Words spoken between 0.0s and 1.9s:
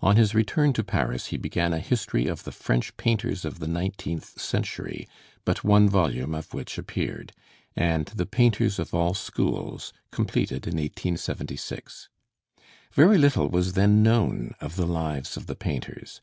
On his return to Paris he began a